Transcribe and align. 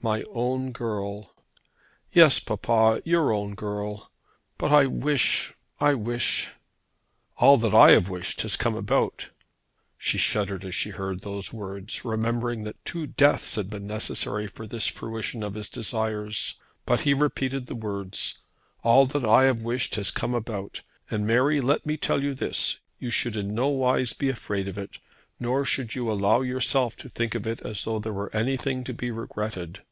My 0.00 0.22
own 0.32 0.70
girl!" 0.70 1.34
"Yes, 2.12 2.38
papa, 2.38 3.02
your 3.04 3.32
own 3.32 3.56
girl. 3.56 4.12
But 4.56 4.70
I 4.70 4.86
wish, 4.86 5.54
I 5.80 5.94
wish" 5.94 6.52
"All 7.38 7.56
that 7.56 7.74
I 7.74 7.90
have 7.90 8.08
wished 8.08 8.42
has 8.42 8.54
come 8.54 8.76
about." 8.76 9.30
She 9.98 10.16
shuddered 10.16 10.64
as 10.64 10.76
she 10.76 10.90
heard 10.90 11.22
these 11.22 11.52
words, 11.52 12.04
remembering 12.04 12.62
that 12.62 12.84
two 12.84 13.08
deaths 13.08 13.56
had 13.56 13.68
been 13.68 13.88
necessary 13.88 14.46
for 14.46 14.68
this 14.68 14.86
fruition 14.86 15.42
of 15.42 15.54
his 15.54 15.68
desires. 15.68 16.54
But 16.86 17.00
he 17.00 17.12
repeated 17.12 17.68
his 17.68 17.76
words. 17.78 18.38
"All 18.84 19.04
that 19.06 19.24
I 19.24 19.44
have 19.46 19.62
wished 19.62 19.96
has 19.96 20.12
come 20.12 20.32
about. 20.32 20.82
And, 21.10 21.26
Mary, 21.26 21.60
let 21.60 21.84
me 21.84 21.96
tell 21.96 22.22
you 22.22 22.34
this; 22.36 22.78
you 23.00 23.10
should 23.10 23.36
in 23.36 23.52
no 23.52 23.66
wise 23.66 24.12
be 24.12 24.28
afraid 24.28 24.68
of 24.68 24.78
it, 24.78 24.98
nor 25.40 25.64
should 25.64 25.96
you 25.96 26.08
allow 26.08 26.42
yourself 26.42 26.94
to 26.98 27.08
think 27.08 27.34
of 27.34 27.48
it 27.48 27.60
as 27.62 27.82
though 27.84 27.98
there 27.98 28.12
were 28.12 28.34
anything 28.34 28.84
to 28.84 28.94
be 28.94 29.10
regretted. 29.10 29.82